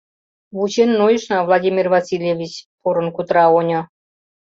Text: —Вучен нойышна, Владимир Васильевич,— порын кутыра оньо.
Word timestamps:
—Вучен 0.55 0.89
нойышна, 0.99 1.37
Владимир 1.47 1.87
Васильевич,— 1.95 2.53
порын 2.81 3.07
кутыра 3.15 3.45
оньо. 3.57 3.81